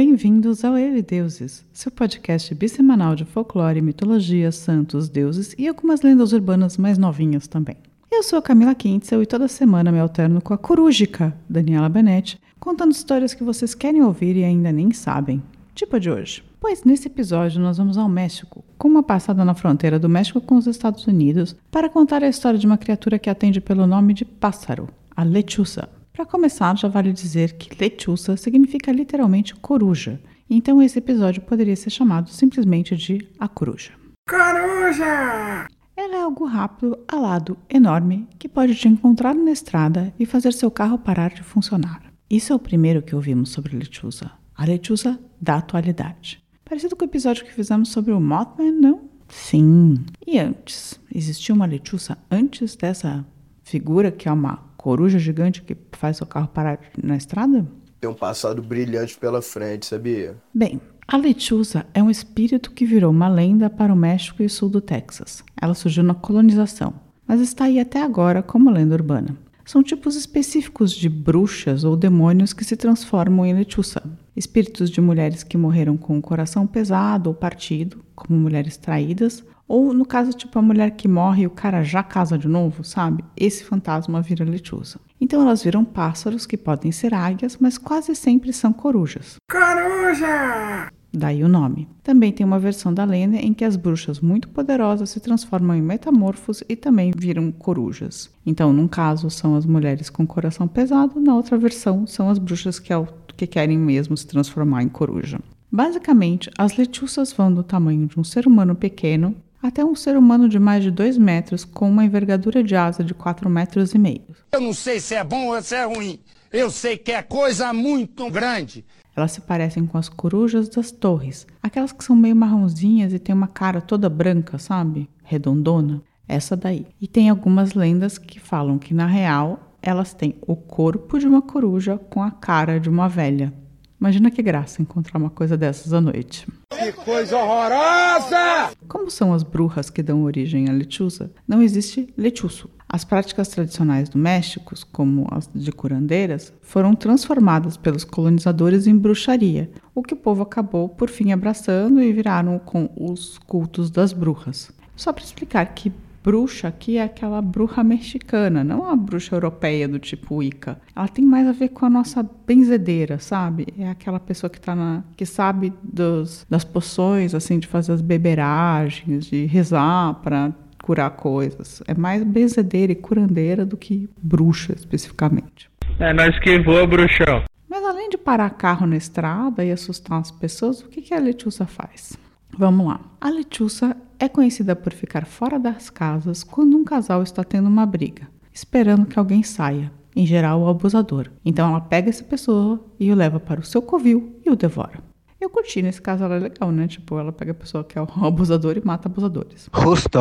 Bem-vindos 0.00 0.64
ao 0.64 0.78
Eu 0.78 0.96
e 0.96 1.02
Deuses, 1.02 1.66
seu 1.72 1.90
podcast 1.90 2.54
bissemanal 2.54 3.16
de 3.16 3.24
folclore, 3.24 3.82
mitologia, 3.82 4.52
santos, 4.52 5.08
deuses 5.08 5.56
e 5.58 5.66
algumas 5.66 6.02
lendas 6.02 6.32
urbanas 6.32 6.76
mais 6.76 6.96
novinhas 6.96 7.48
também. 7.48 7.76
Eu 8.08 8.22
sou 8.22 8.40
Camila 8.40 8.76
Quintzel 8.76 9.20
e 9.24 9.26
toda 9.26 9.48
semana 9.48 9.90
me 9.90 9.98
alterno 9.98 10.40
com 10.40 10.54
a 10.54 10.56
corúgica 10.56 11.36
Daniela 11.50 11.88
Benetti, 11.88 12.40
contando 12.60 12.92
histórias 12.92 13.34
que 13.34 13.42
vocês 13.42 13.74
querem 13.74 14.00
ouvir 14.00 14.36
e 14.36 14.44
ainda 14.44 14.70
nem 14.70 14.92
sabem. 14.92 15.42
Tipo 15.74 15.96
a 15.96 15.98
de 15.98 16.08
hoje. 16.08 16.44
Pois 16.60 16.84
nesse 16.84 17.08
episódio 17.08 17.60
nós 17.60 17.78
vamos 17.78 17.98
ao 17.98 18.08
México, 18.08 18.64
com 18.78 18.86
uma 18.86 19.02
passada 19.02 19.44
na 19.44 19.52
fronteira 19.52 19.98
do 19.98 20.08
México 20.08 20.40
com 20.40 20.54
os 20.54 20.68
Estados 20.68 21.08
Unidos, 21.08 21.56
para 21.72 21.88
contar 21.88 22.22
a 22.22 22.28
história 22.28 22.56
de 22.56 22.66
uma 22.66 22.78
criatura 22.78 23.18
que 23.18 23.28
atende 23.28 23.60
pelo 23.60 23.84
nome 23.84 24.14
de 24.14 24.24
pássaro, 24.24 24.88
a 25.16 25.24
lechuza. 25.24 25.88
Para 26.18 26.26
começar, 26.26 26.76
já 26.76 26.88
vale 26.88 27.12
dizer 27.12 27.52
que 27.52 27.70
lechuza 27.80 28.36
significa 28.36 28.90
literalmente 28.90 29.54
coruja, 29.54 30.20
então 30.50 30.82
esse 30.82 30.98
episódio 30.98 31.40
poderia 31.42 31.76
ser 31.76 31.90
chamado 31.90 32.28
simplesmente 32.28 32.96
de 32.96 33.28
a 33.38 33.46
coruja. 33.46 33.92
Coruja! 34.28 35.68
Ela 35.96 36.16
é 36.16 36.20
algo 36.20 36.44
rápido, 36.44 36.98
alado, 37.06 37.56
enorme, 37.70 38.26
que 38.36 38.48
pode 38.48 38.74
te 38.74 38.88
encontrar 38.88 39.32
na 39.32 39.52
estrada 39.52 40.12
e 40.18 40.26
fazer 40.26 40.52
seu 40.52 40.72
carro 40.72 40.98
parar 40.98 41.30
de 41.30 41.44
funcionar. 41.44 42.02
Isso 42.28 42.52
é 42.52 42.56
o 42.56 42.58
primeiro 42.58 43.00
que 43.00 43.14
ouvimos 43.14 43.50
sobre 43.50 43.76
a 43.76 43.78
lechuza, 43.78 44.32
a 44.56 44.64
lechuza 44.64 45.20
da 45.40 45.58
atualidade. 45.58 46.42
Parecido 46.64 46.96
com 46.96 47.04
o 47.04 47.08
episódio 47.08 47.44
que 47.44 47.54
fizemos 47.54 47.90
sobre 47.90 48.10
o 48.10 48.20
Mothman, 48.20 48.72
não? 48.72 49.02
Sim. 49.28 50.04
E 50.26 50.36
antes? 50.36 50.98
Existia 51.14 51.54
uma 51.54 51.64
lechuza 51.64 52.18
antes 52.28 52.74
dessa 52.74 53.24
figura 53.62 54.10
que 54.10 54.28
é 54.28 54.32
uma 54.32 54.66
coruja 54.78 55.18
gigante 55.18 55.60
que 55.60 55.76
faz 55.92 56.16
seu 56.16 56.26
carro 56.26 56.48
parar 56.48 56.80
na 57.02 57.16
estrada? 57.16 57.66
Tem 58.00 58.08
um 58.08 58.14
passado 58.14 58.62
brilhante 58.62 59.18
pela 59.18 59.42
frente, 59.42 59.84
sabia? 59.84 60.36
Bem, 60.54 60.80
a 61.06 61.16
lechuza 61.16 61.84
é 61.92 62.02
um 62.02 62.08
espírito 62.08 62.70
que 62.70 62.86
virou 62.86 63.10
uma 63.10 63.28
lenda 63.28 63.68
para 63.68 63.92
o 63.92 63.96
México 63.96 64.42
e 64.42 64.46
o 64.46 64.50
sul 64.50 64.68
do 64.68 64.80
Texas. 64.80 65.42
Ela 65.60 65.74
surgiu 65.74 66.04
na 66.04 66.14
colonização, 66.14 66.94
mas 67.26 67.40
está 67.40 67.64
aí 67.64 67.80
até 67.80 68.00
agora 68.00 68.42
como 68.42 68.70
lenda 68.70 68.94
urbana. 68.94 69.36
São 69.64 69.82
tipos 69.82 70.16
específicos 70.16 70.92
de 70.92 71.10
bruxas 71.10 71.84
ou 71.84 71.94
demônios 71.94 72.54
que 72.54 72.64
se 72.64 72.76
transformam 72.76 73.44
em 73.44 73.52
lechuza. 73.52 74.02
Espíritos 74.34 74.88
de 74.88 75.00
mulheres 75.00 75.42
que 75.42 75.58
morreram 75.58 75.96
com 75.96 76.16
o 76.16 76.22
coração 76.22 76.66
pesado 76.66 77.28
ou 77.28 77.34
partido, 77.34 77.98
como 78.14 78.38
mulheres 78.38 78.76
traídas, 78.76 79.44
ou 79.68 79.92
no 79.92 80.06
caso, 80.06 80.32
tipo, 80.32 80.58
a 80.58 80.62
mulher 80.62 80.92
que 80.92 81.06
morre 81.06 81.42
e 81.42 81.46
o 81.46 81.50
cara 81.50 81.84
já 81.84 82.02
casa 82.02 82.38
de 82.38 82.48
novo, 82.48 82.82
sabe? 82.82 83.22
Esse 83.36 83.62
fantasma 83.62 84.22
vira 84.22 84.44
lechuza. 84.44 84.98
Então 85.20 85.42
elas 85.42 85.62
viram 85.62 85.84
pássaros 85.84 86.46
que 86.46 86.56
podem 86.56 86.90
ser 86.90 87.12
águias, 87.12 87.58
mas 87.60 87.76
quase 87.76 88.14
sempre 88.14 88.52
são 88.52 88.72
corujas. 88.72 89.36
Coruja! 89.50 90.88
Daí 91.12 91.42
o 91.42 91.48
nome. 91.48 91.88
Também 92.02 92.32
tem 92.32 92.44
uma 92.44 92.58
versão 92.58 92.92
da 92.92 93.04
lenda 93.04 93.36
em 93.36 93.54
que 93.54 93.64
as 93.64 93.76
bruxas 93.76 94.20
muito 94.20 94.48
poderosas 94.48 95.10
se 95.10 95.20
transformam 95.20 95.76
em 95.76 95.82
metamorfos 95.82 96.62
e 96.68 96.76
também 96.76 97.12
viram 97.16 97.50
corujas. 97.50 98.30
Então, 98.44 98.72
num 98.72 98.86
caso, 98.86 99.30
são 99.30 99.56
as 99.56 99.64
mulheres 99.64 100.10
com 100.10 100.26
coração 100.26 100.68
pesado, 100.68 101.18
na 101.18 101.34
outra 101.34 101.56
versão, 101.56 102.06
são 102.06 102.28
as 102.28 102.38
bruxas 102.38 102.78
que, 102.78 102.92
que 103.36 103.46
querem 103.46 103.78
mesmo 103.78 104.16
se 104.16 104.26
transformar 104.26 104.82
em 104.82 104.88
coruja. 104.88 105.40
Basicamente, 105.72 106.50
as 106.56 106.76
lechuzas 106.76 107.32
vão 107.32 107.52
do 107.52 107.62
tamanho 107.62 108.06
de 108.06 108.18
um 108.18 108.24
ser 108.24 108.46
humano 108.46 108.74
pequeno 108.74 109.34
até 109.68 109.84
um 109.84 109.94
ser 109.94 110.16
humano 110.16 110.48
de 110.48 110.58
mais 110.58 110.82
de 110.82 110.90
2 110.90 111.18
metros 111.18 111.64
com 111.64 111.90
uma 111.90 112.04
envergadura 112.04 112.64
de 112.64 112.74
asa 112.74 113.04
de 113.04 113.14
4 113.14 113.48
metros 113.48 113.94
e 113.94 113.98
meio. 113.98 114.22
Eu 114.52 114.60
não 114.60 114.72
sei 114.72 114.98
se 114.98 115.14
é 115.14 115.22
bom 115.22 115.48
ou 115.48 115.62
se 115.62 115.74
é 115.74 115.84
ruim. 115.84 116.18
Eu 116.52 116.70
sei 116.70 116.96
que 116.96 117.12
é 117.12 117.22
coisa 117.22 117.72
muito 117.72 118.30
grande. 118.30 118.84
Elas 119.14 119.32
se 119.32 119.40
parecem 119.40 119.84
com 119.84 119.98
as 119.98 120.08
corujas 120.08 120.68
das 120.68 120.90
torres, 120.90 121.46
aquelas 121.62 121.92
que 121.92 122.04
são 122.04 122.16
meio 122.16 122.36
marronzinhas 122.36 123.12
e 123.12 123.18
têm 123.18 123.34
uma 123.34 123.48
cara 123.48 123.80
toda 123.80 124.08
branca, 124.08 124.58
sabe? 124.58 125.08
Redondona. 125.22 126.02
Essa 126.26 126.56
daí. 126.56 126.86
E 127.00 127.06
tem 127.06 127.28
algumas 127.28 127.72
lendas 127.72 128.18
que 128.18 128.38
falam 128.38 128.78
que 128.78 128.92
na 128.92 129.06
real 129.06 129.74
elas 129.82 130.12
têm 130.12 130.34
o 130.46 130.54
corpo 130.54 131.18
de 131.18 131.26
uma 131.26 131.42
coruja 131.42 131.98
com 132.10 132.22
a 132.22 132.30
cara 132.30 132.78
de 132.78 132.88
uma 132.88 133.08
velha. 133.08 133.52
Imagina 134.00 134.30
que 134.30 134.40
graça 134.40 134.80
encontrar 134.80 135.18
uma 135.18 135.30
coisa 135.30 135.56
dessas 135.56 135.92
à 135.92 136.00
noite. 136.00 136.46
Que 136.70 136.92
coisa 136.92 137.36
horrorosa! 137.36 138.70
Como 138.86 139.10
são 139.10 139.34
as 139.34 139.42
bruxas 139.42 139.90
que 139.90 140.02
dão 140.02 140.22
origem 140.22 140.68
à 140.68 140.72
lechuza, 140.72 141.32
não 141.46 141.60
existe 141.60 142.12
lechuço. 142.16 142.70
As 142.88 143.04
práticas 143.04 143.48
tradicionais 143.48 144.08
do 144.08 144.16
México, 144.16 144.72
como 144.92 145.26
as 145.30 145.50
de 145.52 145.72
curandeiras, 145.72 146.52
foram 146.62 146.94
transformadas 146.94 147.76
pelos 147.76 148.04
colonizadores 148.04 148.86
em 148.86 148.96
bruxaria, 148.96 149.70
o 149.94 150.02
que 150.02 150.14
o 150.14 150.16
povo 150.16 150.42
acabou 150.42 150.88
por 150.88 151.10
fim 151.10 151.32
abraçando 151.32 152.00
e 152.00 152.12
viraram 152.12 152.58
com 152.58 152.88
os 152.96 153.36
cultos 153.36 153.90
das 153.90 154.12
bruxas. 154.12 154.70
Só 154.96 155.12
para 155.12 155.24
explicar 155.24 155.66
que 155.74 155.92
bruxa 156.22 156.68
aqui 156.68 156.98
é 156.98 157.02
aquela 157.02 157.40
bruxa 157.40 157.82
mexicana, 157.82 158.62
não 158.64 158.84
a 158.84 158.96
bruxa 158.96 159.34
europeia 159.34 159.88
do 159.88 159.98
tipo 159.98 160.36
Wicca. 160.36 160.80
Ela 160.94 161.08
tem 161.08 161.24
mais 161.24 161.46
a 161.46 161.52
ver 161.52 161.68
com 161.68 161.86
a 161.86 161.90
nossa 161.90 162.28
benzedeira, 162.46 163.18
sabe? 163.18 163.66
É 163.78 163.88
aquela 163.88 164.20
pessoa 164.20 164.50
que 164.50 164.60
tá 164.60 164.74
na, 164.74 165.02
que 165.16 165.24
sabe 165.24 165.72
dos, 165.82 166.46
das 166.48 166.64
poções, 166.64 167.34
assim, 167.34 167.58
de 167.58 167.66
fazer 167.66 167.92
as 167.92 168.00
beberagens, 168.00 169.26
de 169.26 169.46
rezar 169.46 170.14
para 170.22 170.52
curar 170.82 171.10
coisas. 171.10 171.82
É 171.86 171.94
mais 171.94 172.22
benzedeira 172.24 172.92
e 172.92 172.96
curandeira 172.96 173.64
do 173.66 173.76
que 173.76 174.08
bruxa 174.22 174.72
especificamente. 174.74 175.70
É, 175.98 176.12
nós 176.12 176.38
que 176.38 176.58
voa, 176.62 176.86
bruxão. 176.86 177.42
Mas 177.68 177.84
além 177.84 178.08
de 178.08 178.16
parar 178.16 178.50
carro 178.50 178.86
na 178.86 178.96
estrada 178.96 179.64
e 179.64 179.70
assustar 179.70 180.20
as 180.20 180.30
pessoas, 180.30 180.80
o 180.80 180.88
que, 180.88 181.02
que 181.02 181.12
a 181.12 181.18
Letícia 181.18 181.66
faz? 181.66 182.16
Vamos 182.56 182.86
lá. 182.86 183.00
A 183.20 183.28
Letícia 183.28 183.96
é 184.18 184.28
conhecida 184.28 184.74
por 184.74 184.92
ficar 184.92 185.26
fora 185.26 185.58
das 185.58 185.90
casas 185.90 186.42
quando 186.42 186.76
um 186.76 186.84
casal 186.84 187.22
está 187.22 187.44
tendo 187.44 187.68
uma 187.68 187.86
briga, 187.86 188.28
esperando 188.52 189.06
que 189.06 189.18
alguém 189.18 189.42
saia, 189.42 189.92
em 190.14 190.26
geral 190.26 190.60
o 190.60 190.68
abusador. 190.68 191.30
Então 191.44 191.68
ela 191.68 191.80
pega 191.80 192.10
essa 192.10 192.24
pessoa 192.24 192.84
e 192.98 193.12
o 193.12 193.14
leva 193.14 193.38
para 193.38 193.60
o 193.60 193.64
seu 193.64 193.80
covil 193.80 194.40
e 194.44 194.50
o 194.50 194.56
devora. 194.56 195.02
Eu 195.40 195.48
curti, 195.48 195.80
nesse 195.80 196.02
caso 196.02 196.24
ela 196.24 196.34
é 196.34 196.38
legal, 196.40 196.72
né? 196.72 196.88
Tipo, 196.88 197.16
ela 197.16 197.30
pega 197.30 197.52
a 197.52 197.54
pessoa 197.54 197.84
que 197.84 197.96
é 197.96 198.02
o 198.02 198.08
abusador 198.26 198.76
e 198.76 198.84
mata 198.84 199.08
abusadores. 199.08 199.70
Justo! 199.72 200.18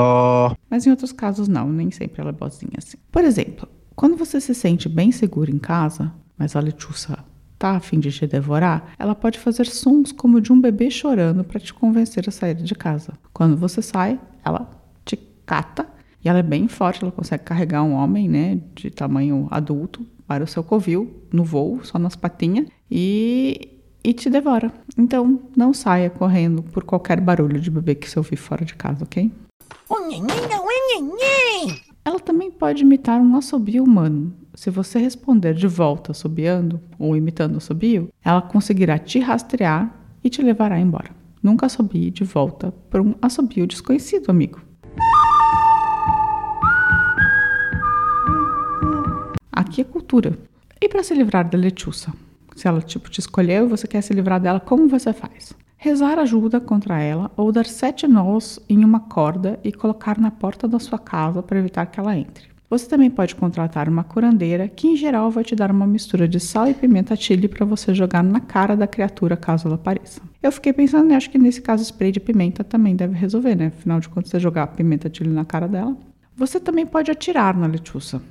Mas 0.69 0.85
em 0.85 0.91
outros 0.91 1.11
casos 1.11 1.47
não, 1.47 1.67
nem 1.67 1.89
sempre 1.89 2.21
ela 2.21 2.29
é 2.29 2.33
boazinha 2.33 2.73
assim. 2.77 2.97
Por 3.11 3.23
exemplo, 3.23 3.67
quando 3.95 4.15
você 4.15 4.39
se 4.39 4.53
sente 4.53 4.87
bem 4.87 5.11
seguro 5.11 5.49
em 5.49 5.57
casa, 5.57 6.13
mas 6.37 6.55
a 6.55 6.59
lechuça 6.59 7.17
tá 7.57 7.71
a 7.71 7.79
fim 7.79 7.99
de 7.99 8.11
te 8.11 8.27
devorar, 8.27 8.93
ela 8.97 9.15
pode 9.15 9.39
fazer 9.39 9.65
sons 9.65 10.11
como 10.11 10.39
de 10.39 10.51
um 10.51 10.59
bebê 10.59 10.89
chorando 10.89 11.43
para 11.43 11.59
te 11.59 11.73
convencer 11.73 12.25
a 12.27 12.31
sair 12.31 12.55
de 12.55 12.75
casa. 12.75 13.13
Quando 13.33 13.57
você 13.57 13.81
sai, 13.81 14.19
ela 14.43 14.69
te 15.03 15.17
cata 15.45 15.87
e 16.23 16.29
ela 16.29 16.39
é 16.39 16.43
bem 16.43 16.67
forte, 16.67 17.03
ela 17.03 17.11
consegue 17.11 17.43
carregar 17.43 17.83
um 17.83 17.93
homem, 17.93 18.27
né, 18.27 18.59
de 18.75 18.89
tamanho 18.91 19.47
adulto 19.49 20.05
para 20.27 20.43
o 20.43 20.47
seu 20.47 20.63
covil 20.63 21.23
no 21.31 21.43
voo, 21.43 21.79
só 21.83 21.97
nas 21.97 22.15
patinhas 22.15 22.67
e 22.91 23.73
e 24.03 24.13
te 24.13 24.29
devora. 24.29 24.71
Então, 24.97 25.41
não 25.53 25.73
saia 25.73 26.09
correndo 26.09 26.63
por 26.63 26.85
qualquer 26.85 27.19
barulho 27.19 27.59
de 27.59 27.69
bebê 27.69 27.93
que 27.93 28.09
você 28.09 28.17
ouvir 28.17 28.37
fora 28.37 28.63
de 28.63 28.73
casa, 28.73 29.03
ok? 29.03 29.29
Ela 32.05 32.19
também 32.21 32.49
pode 32.49 32.83
imitar 32.83 33.19
um 33.19 33.35
assobio 33.35 33.83
humano. 33.83 34.33
Se 34.57 34.71
você 34.71 34.97
responder 34.97 35.53
de 35.53 35.67
volta 35.67 36.11
assobiando 36.11 36.81
ou 36.97 37.15
imitando 37.15 37.57
assobio, 37.57 38.09
ela 38.25 38.41
conseguirá 38.41 38.97
te 38.97 39.19
rastrear 39.19 39.95
e 40.23 40.31
te 40.31 40.41
levará 40.41 40.79
embora. 40.79 41.11
Nunca 41.43 41.67
assobie 41.67 42.09
de 42.09 42.23
volta 42.23 42.71
por 42.89 42.99
um 42.99 43.13
assobio 43.21 43.67
desconhecido, 43.67 44.31
amigo. 44.31 44.59
Aqui 49.51 49.81
é 49.81 49.83
cultura. 49.83 50.35
E 50.81 50.89
para 50.89 51.03
se 51.03 51.13
livrar 51.13 51.47
da 51.47 51.55
lechuça? 51.55 52.11
Se 52.55 52.67
ela 52.67 52.81
tipo 52.81 53.11
te 53.11 53.19
escolheu 53.19 53.65
e 53.65 53.69
você 53.69 53.85
quer 53.85 54.01
se 54.01 54.11
livrar 54.11 54.41
dela, 54.41 54.59
como 54.59 54.87
você 54.87 55.13
faz? 55.13 55.53
Rezar 55.77 56.17
ajuda 56.17 56.59
contra 56.59 56.99
ela 56.99 57.29
ou 57.37 57.51
dar 57.51 57.67
sete 57.67 58.07
nós 58.07 58.59
em 58.67 58.83
uma 58.83 59.01
corda 59.01 59.59
e 59.63 59.71
colocar 59.71 60.17
na 60.17 60.31
porta 60.31 60.67
da 60.67 60.79
sua 60.79 60.97
casa 60.97 61.43
para 61.43 61.59
evitar 61.59 61.85
que 61.85 61.99
ela 61.99 62.17
entre. 62.17 62.56
Você 62.69 62.85
também 62.85 63.09
pode 63.09 63.33
contratar 63.33 63.87
uma 63.87 64.03
curandeira 64.03 64.67
que, 64.67 64.87
em 64.87 64.95
geral, 64.97 65.31
vai 65.31 65.41
te 65.41 65.55
dar 65.55 65.71
uma 65.71 65.87
mistura 65.87 66.27
de 66.27 66.37
sal 66.37 66.67
e 66.67 66.73
pimenta 66.73 67.15
chile 67.15 67.47
para 67.47 67.65
você 67.65 67.95
jogar 67.95 68.21
na 68.21 68.41
cara 68.41 68.75
da 68.75 68.85
criatura 68.85 69.37
caso 69.37 69.67
ela 69.67 69.75
apareça. 69.75 70.21
Eu 70.43 70.51
fiquei 70.51 70.73
pensando, 70.73 71.13
acho 71.13 71.29
que 71.29 71.37
nesse 71.37 71.61
caso 71.61 71.81
spray 71.83 72.11
de 72.11 72.19
pimenta 72.19 72.65
também 72.65 72.93
deve 72.93 73.15
resolver, 73.15 73.55
né? 73.55 73.67
Afinal 73.67 74.01
de 74.01 74.09
contas, 74.09 74.31
você 74.31 74.39
jogar 74.39 74.67
pimenta 74.67 75.09
chile 75.11 75.29
na 75.29 75.45
cara 75.45 75.67
dela, 75.67 75.95
você 76.37 76.59
também 76.59 76.85
pode 76.85 77.09
atirar 77.09 77.57
na 77.57 77.65
lechuça. 77.65 78.21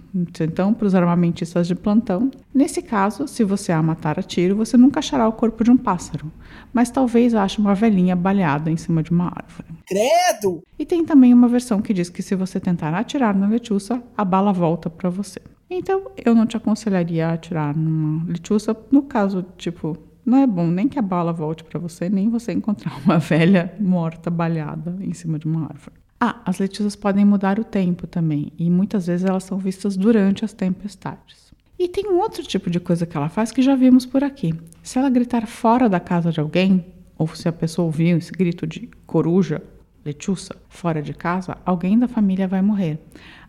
Então, 0.40 0.72
para 0.72 0.86
os 0.86 0.94
armamentistas 0.94 1.66
de 1.66 1.74
plantão, 1.74 2.30
nesse 2.54 2.80
caso, 2.80 3.26
se 3.26 3.42
você 3.42 3.72
a 3.72 3.82
matar 3.82 4.16
a 4.18 4.22
tiro, 4.22 4.54
você 4.56 4.76
nunca 4.76 5.00
achará 5.00 5.26
o 5.28 5.32
corpo 5.32 5.64
de 5.64 5.72
um 5.72 5.76
pássaro, 5.76 6.30
mas 6.72 6.88
talvez 6.88 7.34
ache 7.34 7.60
uma 7.60 7.74
velhinha 7.74 8.14
baleada 8.14 8.70
em 8.70 8.76
cima 8.76 9.02
de 9.02 9.10
uma 9.10 9.26
árvore. 9.26 9.68
Credo! 9.84 10.62
E 10.78 10.86
tem 10.86 11.04
também 11.04 11.34
uma 11.34 11.48
versão 11.48 11.82
que 11.82 11.92
diz 11.92 12.08
que 12.08 12.22
se 12.22 12.36
você 12.36 12.60
tentar 12.60 12.94
atirar 12.94 13.34
na 13.34 13.48
lechuça, 13.48 14.00
a 14.16 14.24
bala 14.24 14.52
volta 14.52 14.88
para 14.88 15.10
você. 15.10 15.40
Então, 15.68 16.12
eu 16.24 16.32
não 16.34 16.46
te 16.46 16.56
aconselharia 16.56 17.28
a 17.28 17.32
atirar 17.32 17.76
numa 17.76 18.24
lechuça, 18.24 18.76
no 18.90 19.02
caso, 19.02 19.44
tipo, 19.58 19.98
Não 20.24 20.38
é 20.38 20.46
bom 20.46 20.66
nem 20.68 20.88
que 20.88 20.98
a 20.98 21.02
bala 21.02 21.32
volte 21.32 21.64
para 21.64 21.78
você, 21.80 22.08
nem 22.08 22.28
você 22.28 22.52
encontrar 22.52 22.96
uma 23.04 23.18
velha 23.20 23.74
morta, 23.80 24.30
balhada 24.30 24.96
em 25.00 25.12
cima 25.12 25.38
de 25.38 25.46
uma 25.46 25.64
árvore. 25.64 26.05
Ah, 26.20 26.40
as 26.44 26.58
letícias 26.58 26.96
podem 26.96 27.24
mudar 27.24 27.58
o 27.58 27.64
tempo 27.64 28.06
também, 28.06 28.52
e 28.58 28.70
muitas 28.70 29.06
vezes 29.06 29.26
elas 29.26 29.44
são 29.44 29.58
vistas 29.58 29.96
durante 29.96 30.44
as 30.44 30.52
tempestades. 30.52 31.52
E 31.78 31.88
tem 31.88 32.08
um 32.08 32.18
outro 32.18 32.42
tipo 32.42 32.70
de 32.70 32.80
coisa 32.80 33.04
que 33.04 33.16
ela 33.16 33.28
faz 33.28 33.52
que 33.52 33.60
já 33.60 33.76
vimos 33.76 34.06
por 34.06 34.24
aqui. 34.24 34.54
Se 34.82 34.98
ela 34.98 35.10
gritar 35.10 35.46
fora 35.46 35.88
da 35.90 36.00
casa 36.00 36.32
de 36.32 36.40
alguém, 36.40 36.86
ou 37.18 37.28
se 37.28 37.48
a 37.48 37.52
pessoa 37.52 37.84
ouvir 37.84 38.16
esse 38.16 38.32
grito 38.32 38.66
de 38.66 38.88
coruja, 39.06 39.62
lechuça, 40.04 40.56
fora 40.68 41.02
de 41.02 41.12
casa, 41.12 41.58
alguém 41.66 41.98
da 41.98 42.08
família 42.08 42.48
vai 42.48 42.62
morrer. 42.62 42.98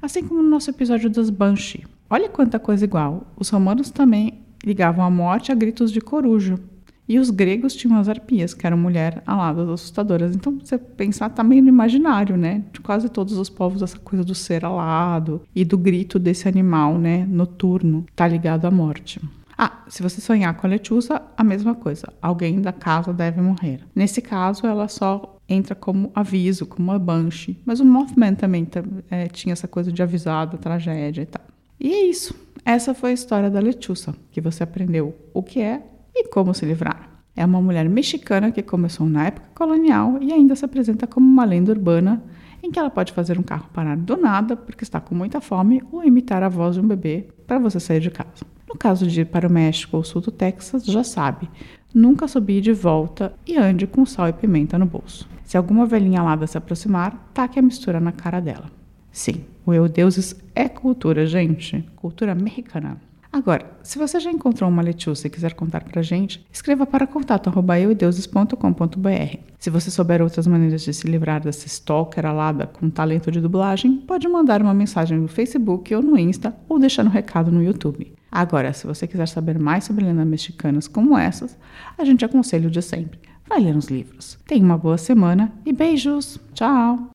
Assim 0.01 0.27
como 0.27 0.43
no 0.43 0.49
nosso 0.49 0.69
episódio 0.69 1.09
das 1.09 1.29
Banshee. 1.29 1.85
Olha 2.09 2.27
quanta 2.27 2.59
coisa 2.59 2.83
igual. 2.83 3.27
Os 3.37 3.49
romanos 3.49 3.91
também 3.91 4.41
ligavam 4.63 5.05
a 5.05 5.09
morte 5.09 5.51
a 5.51 5.55
gritos 5.55 5.91
de 5.91 6.01
coruja. 6.01 6.59
E 7.07 7.19
os 7.19 7.29
gregos 7.29 7.73
tinham 7.73 7.97
as 7.97 8.09
arpias, 8.09 8.53
que 8.53 8.67
eram 8.67 8.77
mulheres 8.77 9.21
aladas 9.25 9.69
assustadoras. 9.69 10.35
Então, 10.35 10.59
você 10.61 10.77
pensar, 10.77 11.29
tá 11.29 11.43
meio 11.43 11.63
no 11.63 11.69
imaginário, 11.69 12.35
né? 12.35 12.63
De 12.73 12.81
quase 12.81 13.07
todos 13.07 13.37
os 13.37 13.49
povos, 13.49 13.81
essa 13.81 13.97
coisa 13.97 14.23
do 14.23 14.35
ser 14.35 14.65
alado 14.65 15.41
e 15.55 15.63
do 15.63 15.77
grito 15.77 16.19
desse 16.19 16.47
animal, 16.47 16.97
né? 16.97 17.25
Noturno, 17.29 18.05
tá 18.15 18.27
ligado 18.27 18.65
à 18.65 18.71
morte. 18.71 19.21
Ah, 19.57 19.83
se 19.87 20.03
você 20.03 20.21
sonhar 20.21 20.55
com 20.55 20.67
a 20.67 20.69
lechuça, 20.69 21.21
a 21.35 21.43
mesma 21.43 21.73
coisa. 21.73 22.13
Alguém 22.21 22.61
da 22.61 22.71
casa 22.71 23.11
deve 23.11 23.41
morrer. 23.41 23.79
Nesse 23.95 24.21
caso, 24.21 24.67
ela 24.67 24.87
só 24.87 25.39
entra 25.49 25.73
como 25.73 26.11
aviso, 26.13 26.65
como 26.65 26.91
uma 26.91 26.99
banshee. 26.99 27.57
Mas 27.65 27.79
o 27.79 27.85
Mothman 27.85 28.35
também 28.35 28.67
é, 29.09 29.27
tinha 29.27 29.53
essa 29.53 29.67
coisa 29.67 29.91
de 29.91 30.03
avisar 30.03 30.45
da 30.45 30.57
tragédia 30.57 31.23
e 31.23 31.25
tal. 31.25 31.43
E 31.79 31.91
é 31.91 32.05
isso. 32.05 32.35
Essa 32.63 32.93
foi 32.93 33.11
a 33.11 33.13
história 33.13 33.49
da 33.49 33.59
lechuça, 33.59 34.13
que 34.31 34.41
você 34.41 34.61
aprendeu 34.61 35.15
o 35.33 35.41
que 35.41 35.59
é 35.61 35.81
e 36.19 36.27
como 36.29 36.53
se 36.53 36.65
livrar. 36.65 37.09
É 37.35 37.45
uma 37.45 37.61
mulher 37.61 37.87
mexicana 37.87 38.51
que 38.51 38.63
começou 38.63 39.07
na 39.07 39.27
época 39.27 39.47
colonial 39.53 40.17
e 40.21 40.33
ainda 40.33 40.55
se 40.55 40.65
apresenta 40.65 41.05
como 41.05 41.27
uma 41.27 41.45
lenda 41.45 41.71
urbana 41.71 42.23
em 42.63 42.71
que 42.71 42.79
ela 42.79 42.89
pode 42.89 43.13
fazer 43.13 43.37
um 43.37 43.43
carro 43.43 43.69
parar 43.71 43.95
do 43.95 44.17
nada 44.17 44.55
porque 44.55 44.83
está 44.83 44.99
com 44.99 45.13
muita 45.13 45.39
fome 45.39 45.83
ou 45.91 46.03
imitar 46.03 46.41
a 46.41 46.49
voz 46.49 46.75
de 46.75 46.81
um 46.81 46.87
bebê 46.87 47.27
para 47.45 47.59
você 47.59 47.79
sair 47.79 47.99
de 47.99 48.09
casa. 48.09 48.45
No 48.67 48.75
caso 48.75 49.05
de 49.05 49.21
ir 49.21 49.25
para 49.25 49.47
o 49.47 49.51
México 49.51 49.95
ou 49.95 50.03
sul 50.03 50.21
do 50.21 50.31
Texas, 50.31 50.83
já 50.83 51.03
sabe, 51.03 51.49
nunca 51.93 52.27
subir 52.27 52.59
de 52.59 52.73
volta 52.73 53.33
e 53.45 53.55
ande 53.55 53.85
com 53.85 54.05
sal 54.05 54.27
e 54.27 54.33
pimenta 54.33 54.77
no 54.77 54.85
bolso. 54.85 55.29
Se 55.43 55.55
alguma 55.55 55.85
velhinha 55.85 56.19
alada 56.19 56.47
se 56.47 56.57
aproximar, 56.57 57.29
taque 57.33 57.59
a 57.59 57.61
mistura 57.61 57.99
na 57.99 58.11
cara 58.11 58.39
dela. 58.39 58.69
Sim, 59.11 59.45
o 59.65 59.73
Eu 59.73 59.87
Deuses 59.87 60.35
é 60.53 60.67
cultura, 60.67 61.25
gente, 61.25 61.87
cultura 61.95 62.35
mexicana. 62.35 62.97
Agora, 63.31 63.77
se 63.83 63.97
você 63.97 64.19
já 64.19 64.31
encontrou 64.31 64.69
uma 64.69 64.81
lechuça 64.81 65.27
e 65.27 65.29
quiser 65.29 65.53
contar 65.53 65.83
pra 65.83 66.01
gente, 66.01 66.45
escreva 66.51 66.85
para 66.85 67.05
contato@eudeuses.com.br. 67.05 69.37
Se 69.59 69.69
você 69.69 69.91
souber 69.91 70.21
outras 70.21 70.47
maneiras 70.47 70.81
de 70.81 70.93
se 70.93 71.07
livrar 71.07 71.41
dessa 71.41 71.67
stalker 71.67 72.25
alada 72.25 72.67
com 72.67 72.89
talento 72.89 73.31
de 73.31 73.41
dublagem, 73.41 73.97
pode 73.97 74.27
mandar 74.27 74.61
uma 74.61 74.73
mensagem 74.73 75.17
no 75.17 75.27
Facebook 75.27 75.93
ou 75.93 76.01
no 76.01 76.17
Insta 76.17 76.55
ou 76.69 76.79
deixar 76.79 77.05
um 77.05 77.09
recado 77.09 77.51
no 77.51 77.61
YouTube. 77.61 78.13
Agora, 78.31 78.73
se 78.73 78.85
você 78.85 79.07
quiser 79.07 79.27
saber 79.27 79.59
mais 79.59 79.83
sobre 79.83 80.05
lendas 80.05 80.27
mexicanas 80.27 80.87
como 80.87 81.17
essas, 81.17 81.57
a 81.97 82.05
gente 82.05 82.23
aconselha 82.23 82.67
o 82.67 82.71
de 82.71 82.81
sempre. 82.81 83.19
Vai 83.47 83.61
ler 83.61 83.75
uns 83.75 83.87
livros. 83.87 84.37
Tenha 84.45 84.63
uma 84.63 84.77
boa 84.77 84.97
semana 84.97 85.53
e 85.65 85.71
beijos. 85.71 86.39
Tchau. 86.53 87.09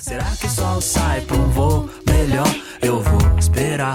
Será 0.00 0.24
que 0.38 0.46
o 0.46 0.50
sol 0.50 0.80
sai 0.80 1.20
pra 1.22 1.36
um 1.36 1.48
voo 1.48 1.90
melhor? 2.06 2.46
Eu 2.82 3.00
vou 3.00 3.38
esperar. 3.38 3.94